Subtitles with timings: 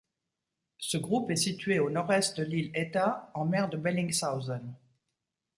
[0.79, 4.73] Ce groupe est situé au nord-est de l'île Êta en mer de Bellingshausen.